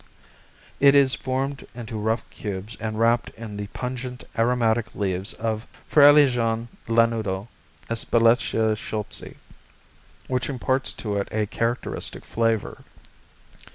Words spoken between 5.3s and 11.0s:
of Frailejón Lanudo (Espeletia Schultzii) which imparts